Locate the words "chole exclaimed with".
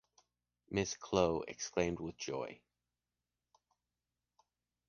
0.97-2.17